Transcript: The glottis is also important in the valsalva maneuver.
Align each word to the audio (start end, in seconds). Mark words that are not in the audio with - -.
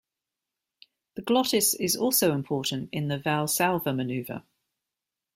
The 1.13 1.21
glottis 1.21 1.75
is 1.75 1.95
also 1.95 2.33
important 2.33 2.89
in 2.91 3.07
the 3.07 3.19
valsalva 3.19 3.95
maneuver. 3.95 4.41